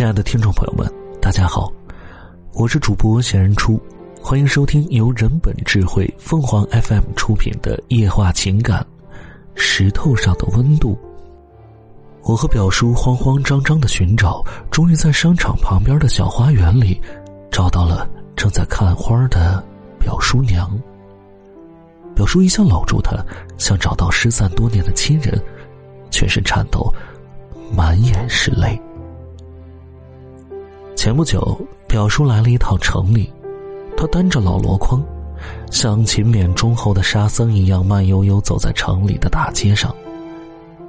[0.00, 1.70] 亲爱的听众朋友们，大家好，
[2.54, 3.78] 我是主播闲人初，
[4.22, 8.80] 欢迎收听由人本智慧凤凰 FM 出品的《夜话情感》，
[9.54, 10.98] 石头上的温度。
[12.22, 16.98] 我和表叔慌慌张张的寻找，终于在商场旁边的小花园里，
[17.50, 19.62] 找到了正在看花的
[19.98, 20.80] 表叔娘。
[22.14, 23.22] 表叔一下搂住她，
[23.58, 25.38] 像找到失散多年的亲人，
[26.10, 26.90] 全身颤抖，
[27.76, 28.80] 满眼是泪。
[31.00, 33.32] 前不久，表叔来了一趟城里，
[33.96, 35.02] 他担着老箩筐，
[35.70, 39.96] 像勤勉忠厚的沙僧一样慢悠悠走在城里的大街上。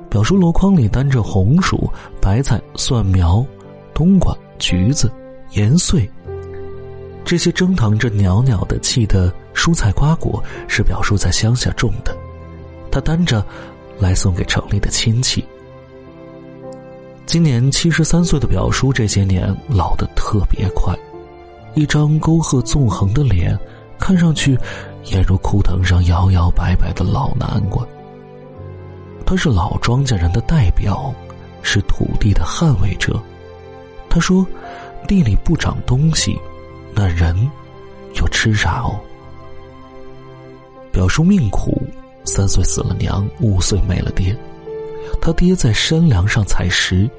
[0.10, 1.90] 表叔箩筐里担着红薯、
[2.22, 3.42] 白菜、蒜苗、
[3.94, 5.10] 冬瓜、橘子、
[5.52, 6.12] 盐碎，
[7.24, 12.14] 这些蒸腾着袅袅的气的蔬菜瓜果是表叔在乡下种的，
[12.92, 13.42] 他担着
[13.98, 15.42] 来送给城里的亲戚。
[17.32, 20.94] 今年七十三岁的表叔，这些年老得特别快，
[21.76, 23.58] 一张沟壑纵横的脸，
[23.98, 24.58] 看上去
[25.06, 27.88] 俨如枯藤上摇摇摆摆的老南瓜。
[29.26, 31.16] 他是老庄稼人的代表，
[31.62, 33.18] 是土地的捍卫者。
[34.10, 34.46] 他说
[35.08, 36.38] ：“地里不长东西，
[36.94, 37.34] 那人
[38.16, 39.00] 又吃啥哦？”
[40.92, 41.82] 表叔命苦，
[42.26, 44.36] 三岁死了娘，五岁没了爹。
[45.22, 47.10] 他爹在山梁上采石。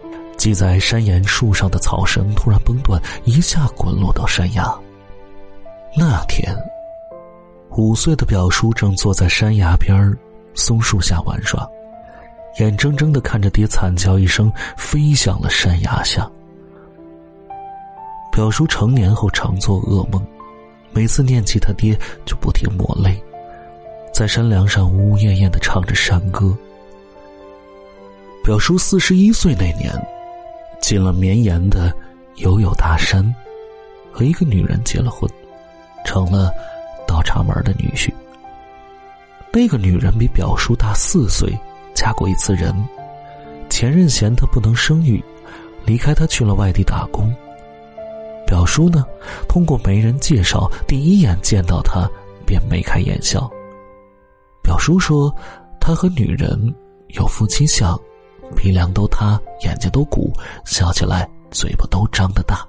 [0.43, 4.77] 系在山岩树上的草绳突然崩断，一下滚落到山崖。
[5.97, 6.53] 那天，
[7.77, 10.13] 五岁的表叔正坐在山崖边
[10.53, 11.65] 松树下玩耍，
[12.59, 16.29] 眼睁睁的看着爹惨叫一声飞向了山崖下。
[18.33, 20.21] 表叔成年后常做噩梦，
[20.91, 21.97] 每次念起他爹
[22.27, 23.23] 就不停抹泪，
[24.13, 26.53] 在山梁上呜呜咽咽的唱着山歌。
[28.43, 29.95] 表叔四十一岁那年。
[30.83, 31.91] 进了绵延的
[32.37, 33.25] 悠悠大山，
[34.13, 35.31] 和一个女人结了婚，
[36.05, 36.53] 成了
[37.07, 38.13] 倒插门的女婿。
[39.53, 41.57] 那个女人比表叔大四岁，
[41.95, 42.75] 嫁过一次人，
[43.71, 45.23] 前任嫌她不能生育，
[45.87, 47.33] 离开她去了外地打工。
[48.45, 49.05] 表叔呢，
[49.49, 52.11] 通过媒人介绍，第一眼见到她
[52.45, 53.49] 便眉开眼笑。
[54.63, 55.35] 表叔说，
[55.81, 56.75] 他和女人
[57.09, 57.99] 有夫妻相。
[58.55, 60.33] 鼻梁都塌，眼睛都鼓，
[60.65, 62.67] 笑起来嘴巴都张得大。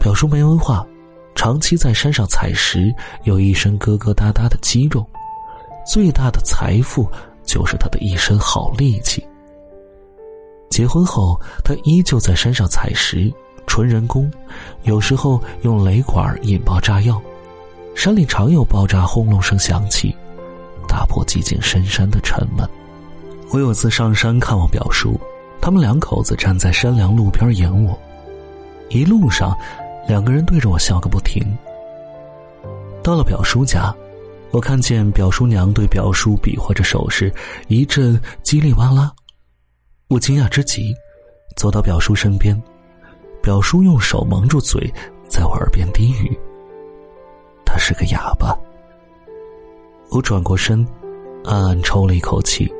[0.00, 0.86] 表叔没文化，
[1.34, 2.94] 长期在山上采石，
[3.24, 5.04] 有一身疙疙瘩瘩的肌肉，
[5.84, 7.10] 最大的财富
[7.44, 9.26] 就是他的一身好力气。
[10.70, 13.32] 结婚后，他依旧在山上采石，
[13.66, 14.30] 纯人工，
[14.82, 17.20] 有时候用雷管引爆炸药，
[17.94, 20.14] 山里常有爆炸轰隆声响起，
[20.86, 22.68] 打破寂静深山的沉闷。
[23.50, 25.18] 我有次上山看望表叔，
[25.60, 27.98] 他们两口子站在山梁路边迎我，
[28.90, 29.56] 一路上，
[30.06, 31.42] 两个人对着我笑个不停。
[33.02, 33.94] 到了表叔家，
[34.50, 37.32] 我看见表叔娘对表叔比划着手势，
[37.68, 39.10] 一阵叽里哇啦，
[40.08, 40.94] 我惊讶之极，
[41.56, 42.60] 走到表叔身边，
[43.42, 44.92] 表叔用手蒙住嘴，
[45.26, 46.38] 在我耳边低语
[47.64, 48.54] ：“他是个哑巴。”
[50.12, 50.86] 我转过身，
[51.44, 52.70] 暗暗抽了一口气。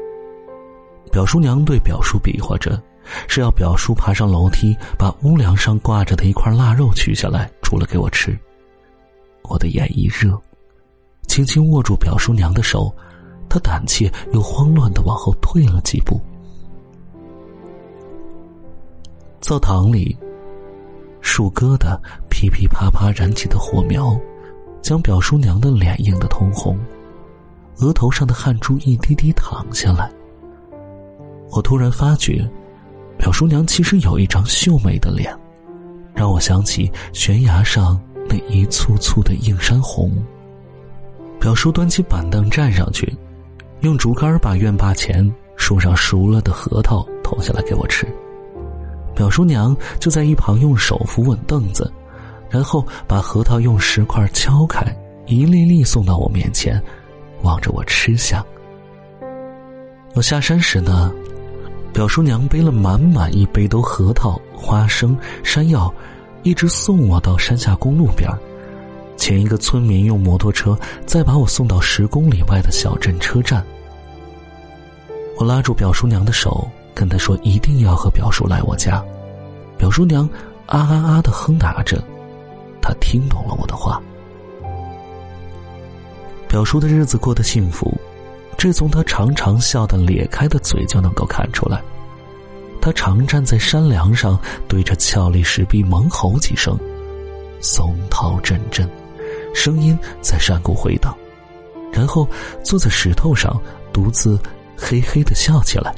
[1.09, 2.81] 表叔娘对表叔比划着，
[3.27, 8.39] 是要表叔爬上楼梯，把屋梁上挂着的一块腊肉取下来煮了给我吃。
[9.43, 10.39] 我的眼一热，
[11.27, 12.95] 轻轻握住表叔娘的手，
[13.49, 16.21] 她胆怯又慌乱的往后退了几步。
[19.41, 20.17] 灶堂里，
[21.23, 21.99] 树疙瘩
[22.29, 24.15] 噼噼啪啪燃起的火苗，
[24.83, 26.79] 将表叔娘的脸映得通红，
[27.79, 30.13] 额头上的汗珠一滴滴淌下来。
[31.51, 32.49] 我突然发觉，
[33.17, 35.35] 表叔娘其实有一张秀美的脸，
[36.15, 40.13] 让我想起悬崖上那一簇簇的映山红。
[41.41, 43.13] 表叔端起板凳站上去，
[43.81, 48.07] 用竹竿把院坝前树上熟了的核桃捅下来给我吃。
[49.15, 51.91] 表叔娘就在一旁用手扶稳凳子，
[52.51, 54.85] 然后把核桃用石块敲开，
[55.27, 56.81] 一粒粒送到我面前，
[57.43, 58.45] 望着我吃下。
[60.15, 61.13] 我下山时呢。
[61.93, 65.93] 表叔娘背了满满一背兜核桃、花生、山药，
[66.43, 68.31] 一直送我到山下公路边
[69.17, 73.65] 前一个村民用摩托车再把我送到十公里外的小镇车站。
[75.37, 79.05] 我拉住表叔娘的手，跟她说一定要和表叔来我家。
[79.77, 80.29] 表叔娘
[80.67, 82.03] 啊啊啊的哼打着，
[82.81, 84.01] 她听懂了我的话。
[86.47, 87.93] 表叔的日子过得幸福。
[88.59, 91.81] 这从他常常笑得咧开的嘴就能够看出来。
[92.81, 96.77] 他常站在山梁上，对着峭立石壁猛吼几声，
[97.61, 98.89] 松涛阵阵，
[99.55, 101.17] 声音在山谷回荡，
[101.93, 102.29] 然后
[102.65, 103.61] 坐在石头上，
[103.93, 104.37] 独自
[104.77, 105.95] 嘿嘿的笑起来。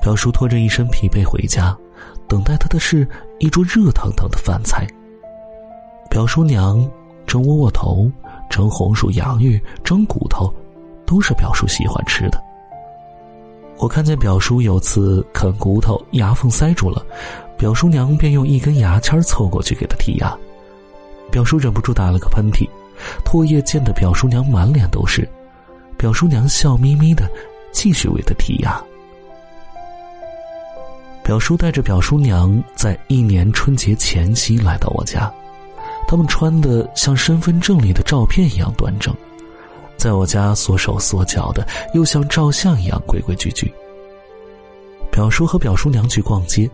[0.00, 1.76] 表叔拖着一身疲惫回家，
[2.26, 3.06] 等待他的是
[3.38, 4.86] 一桌热腾腾的饭菜。
[6.08, 6.88] 表叔娘
[7.26, 8.10] 蒸窝窝头、
[8.54, 10.48] 蒸红薯洋芋、蒸骨头，
[11.04, 12.40] 都是表叔喜欢吃的。
[13.78, 17.04] 我看见表叔有次啃骨头，牙缝塞住了，
[17.58, 20.32] 表叔娘便用一根牙签凑过去给他剔牙。
[21.32, 22.64] 表叔忍不住打了个喷嚏，
[23.24, 25.28] 唾液溅得表叔娘满脸都是。
[25.98, 27.28] 表叔娘笑眯眯的，
[27.72, 28.80] 继续为他剔牙。
[31.24, 35.28] 表叔带着表叔娘在一年春节前夕来到我家，
[36.06, 39.14] 他们穿的像身份证里的照片一样端正。
[39.96, 43.72] 在我家缩手缩脚的，又像照相一样规规矩矩。
[45.10, 46.68] 表叔和表叔娘去逛街，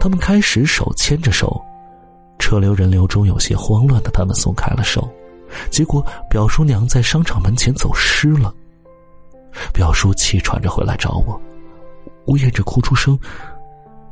[0.00, 1.60] 他们开始手牵着手，
[2.38, 5.08] 车流人流中有些慌乱的他们松开了手，
[5.70, 8.52] 结果表叔娘在商场门前走失了。
[9.72, 11.40] 表叔气喘着回来找我，
[12.26, 13.18] 呜咽着哭出声：“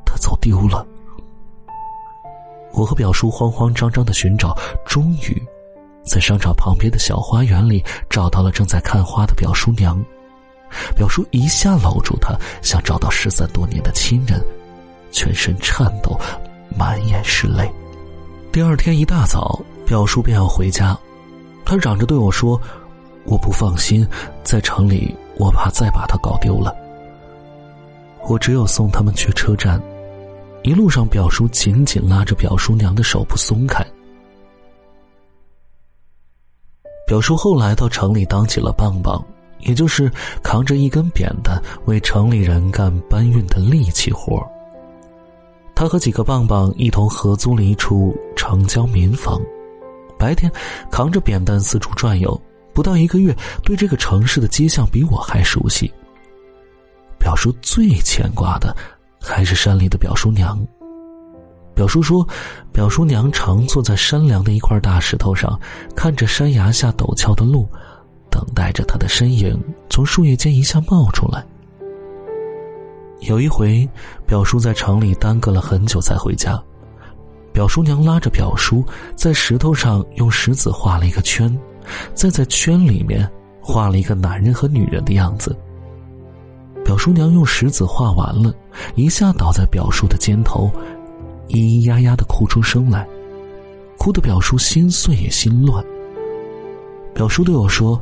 [0.07, 0.87] 他走丢了。”
[2.77, 5.43] 我和表叔慌慌张张的寻找，终于。
[6.05, 10.01] 在商场旁边的小花园里，找到了正在看花的表叔娘。
[10.95, 14.41] 表叔一下搂住她，像找到失散多年的亲人，
[15.11, 16.21] 全身颤抖，
[16.77, 17.69] 满眼是泪。
[18.53, 20.97] 第二天一大早，表叔便要回家，
[21.65, 22.61] 他嚷着对我说
[23.25, 24.07] ：“我不放心，
[24.45, 26.77] 在城里，我怕再把他搞丢了。”
[28.29, 29.81] 我只有送他们去车站。
[30.67, 33.87] 一路上，表叔紧紧拉着表叔娘的手不松开。
[37.07, 39.25] 表叔后来到城里当起了棒棒，
[39.61, 40.11] 也就是
[40.43, 44.45] 扛着一根扁担为城里人干搬运的力气活
[45.73, 49.41] 他和几个棒棒一同合租了一处城郊民房，
[50.19, 50.51] 白天
[50.91, 52.43] 扛着扁担四处转悠，
[52.75, 53.33] 不到一个月，
[53.63, 55.89] 对这个城市的街巷比我还熟悉。
[57.21, 58.77] 表叔最牵挂的
[59.27, 60.59] 还是山里的表叔娘。
[61.75, 62.27] 表叔说，
[62.73, 65.59] 表叔娘常坐在山梁的一块大石头上，
[65.95, 67.69] 看着山崖下陡峭的路，
[68.31, 71.45] 等待着他的身影从树叶间一下冒出来。
[73.21, 73.87] 有一回，
[74.27, 76.59] 表叔在城里耽搁了很久才回家，
[77.53, 78.85] 表叔娘拉着表叔
[79.15, 81.55] 在石头上用石子画了一个圈，
[82.15, 83.31] 再在圈里面
[83.61, 85.55] 画了一个男人和女人的样子。
[86.87, 88.55] 表叔娘用石子画完了，
[88.95, 90.71] 一下倒在表叔的肩头。
[91.49, 93.05] 咿咿呀呀的哭出声来，
[93.99, 95.85] 哭得表叔心碎也心乱。
[97.13, 98.01] 表叔对我说：“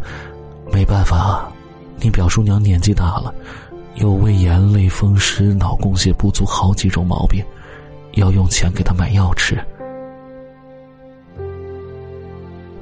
[0.71, 1.51] 没办法，
[1.97, 3.35] 你表叔娘年纪大了，
[3.95, 7.43] 有胃炎、类风湿、脑供血不足好几种毛病，
[8.17, 9.59] 要用钱给她买药吃。”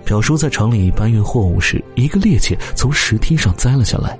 [0.05, 4.19] 表叔在城里搬运货物时，一个趔趄从石梯上栽了下来，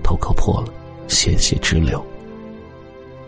[0.00, 0.68] 头磕破了，
[1.08, 2.04] 鲜血直流。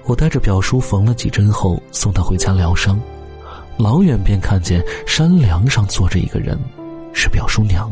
[0.05, 3.01] 我带着表叔缝了几针后，送他回家疗伤。
[3.77, 6.59] 老远便看见山梁上坐着一个人，
[7.13, 7.91] 是表叔娘。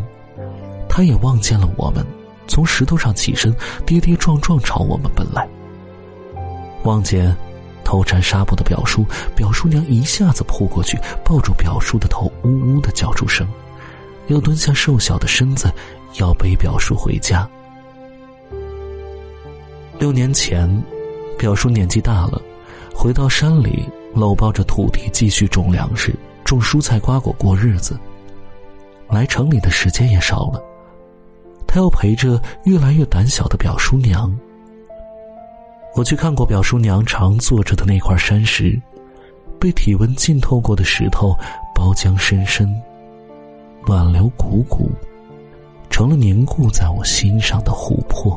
[0.89, 2.05] 他也望见了我们，
[2.47, 3.55] 从石头上起身，
[3.87, 5.49] 跌跌撞撞朝我们奔来。
[6.85, 7.35] 望见
[7.85, 9.05] 头缠纱布的表叔，
[9.35, 13.47] 表叔娘一下子扑过去，抱住表叔的头，呜呜的叫出声，
[14.27, 15.73] 又蹲下瘦小的身子，
[16.21, 17.49] 要背表叔回家。
[19.99, 20.69] 六年前。
[21.39, 22.43] 表叔年纪大了，
[22.93, 26.13] 回到山里，搂抱着土地继续种粮食、
[26.45, 27.97] 种蔬菜瓜果过日子。
[29.09, 30.61] 来城里的时间也少了，
[31.65, 34.37] 他要陪着越来越胆小的表叔娘。
[35.95, 38.77] 我去看过表叔娘常坐着的那块山石，
[39.61, 41.33] 被体温浸透过的石头
[41.73, 42.69] 包浆深深，
[43.87, 44.91] 暖流汩汩，
[45.89, 48.37] 成了凝固在我心上的琥珀。